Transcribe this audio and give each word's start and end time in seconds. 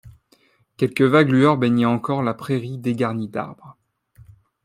Quelques 0.77 1.03
vagues 1.03 1.29
lueurs 1.29 1.57
baignaient 1.57 1.85
encore 1.85 2.23
la 2.23 2.33
prairie 2.33 2.79
dégarnie 2.79 3.27
d’arbres. 3.29 3.77